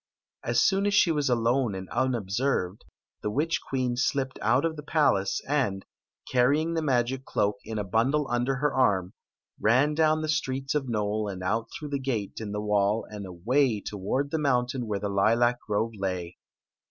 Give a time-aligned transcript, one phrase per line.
[0.43, 2.85] As soon as she was alone and unobserved,
[3.21, 5.85] the witchKiueen slipped out of the palace, and,
[6.31, 9.13] carrying the magic cloak in a bundle under her arm,
[9.59, 13.27] ran down the streets of Nole and out through the gate in the wall and
[13.27, 16.39] away toward the mountain where the lilac grove lay.